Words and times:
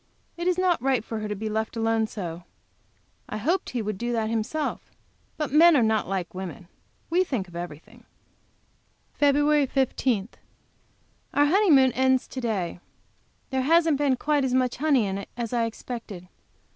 It 0.35 0.47
is 0.47 0.57
not 0.57 0.81
right 0.81 1.03
for 1.05 1.19
her 1.19 1.27
to 1.27 1.35
be 1.35 1.47
left 1.47 1.77
all 1.77 1.83
alone 1.83 2.07
so 2.07 2.43
I 3.29 3.37
hoped 3.37 3.69
he 3.69 3.83
would 3.83 3.99
do 3.99 4.11
that 4.13 4.31
himself. 4.31 4.89
But 5.37 5.51
men 5.51 5.77
are 5.77 5.83
not 5.83 6.09
like 6.09 6.33
women. 6.33 6.69
We 7.11 7.23
think 7.23 7.47
of 7.47 7.55
everything. 7.55 8.05
FEB. 9.13 9.69
15. 9.69 10.29
Our 11.35 11.45
honeymoon 11.45 11.91
ends 11.91 12.27
to 12.29 12.41
day. 12.41 12.79
There 13.51 13.61
hasn't 13.61 13.99
been 13.99 14.15
quite 14.15 14.43
as 14.43 14.55
much 14.55 14.77
honey 14.77 15.05
in 15.05 15.19
it 15.19 15.29
as 15.37 15.53
I 15.53 15.65
expected. 15.65 16.27